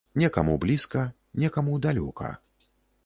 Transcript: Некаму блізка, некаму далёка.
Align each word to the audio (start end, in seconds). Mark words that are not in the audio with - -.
Некаму 0.21 0.55
блізка, 0.63 1.03
некаму 1.43 1.77
далёка. 1.87 2.33